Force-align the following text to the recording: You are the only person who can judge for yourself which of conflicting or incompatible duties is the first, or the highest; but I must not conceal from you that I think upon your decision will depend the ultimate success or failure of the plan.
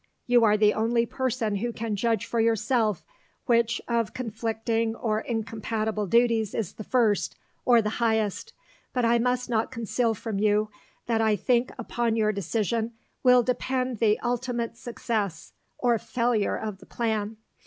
You 0.25 0.43
are 0.43 0.57
the 0.57 0.73
only 0.73 1.05
person 1.05 1.57
who 1.57 1.71
can 1.71 1.95
judge 1.95 2.25
for 2.25 2.39
yourself 2.39 3.05
which 3.45 3.79
of 3.87 4.15
conflicting 4.15 4.95
or 4.95 5.19
incompatible 5.19 6.07
duties 6.07 6.55
is 6.55 6.73
the 6.73 6.83
first, 6.83 7.35
or 7.65 7.83
the 7.83 7.91
highest; 8.01 8.51
but 8.93 9.05
I 9.05 9.19
must 9.19 9.47
not 9.47 9.69
conceal 9.69 10.15
from 10.15 10.39
you 10.39 10.71
that 11.05 11.21
I 11.21 11.35
think 11.35 11.69
upon 11.77 12.15
your 12.15 12.31
decision 12.31 12.93
will 13.21 13.43
depend 13.43 13.99
the 13.99 14.17
ultimate 14.21 14.75
success 14.75 15.53
or 15.77 15.99
failure 15.99 16.57
of 16.57 16.79
the 16.79 16.87
plan. 16.87 17.37